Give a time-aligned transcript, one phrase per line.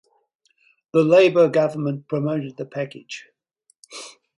[0.93, 3.27] The Labour Government promoted the package.